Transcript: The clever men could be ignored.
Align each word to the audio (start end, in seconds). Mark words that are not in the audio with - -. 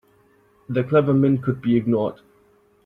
The 0.67 0.83
clever 0.83 1.13
men 1.13 1.43
could 1.43 1.61
be 1.61 1.75
ignored. 1.77 2.21